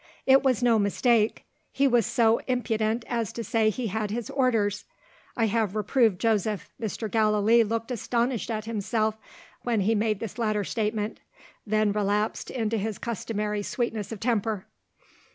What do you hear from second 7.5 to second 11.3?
looked astonished at himself, when he made this latter statement